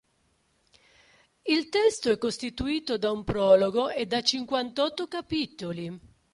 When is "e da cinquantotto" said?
3.89-5.07